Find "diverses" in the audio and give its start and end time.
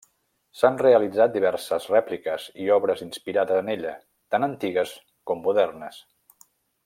1.35-1.85